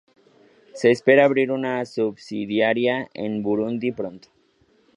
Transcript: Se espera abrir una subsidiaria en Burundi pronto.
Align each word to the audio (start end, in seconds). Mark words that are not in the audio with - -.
Se 0.73 0.89
espera 0.89 1.25
abrir 1.25 1.51
una 1.51 1.85
subsidiaria 1.85 3.07
en 3.13 3.43
Burundi 3.43 3.91
pronto. 3.91 4.29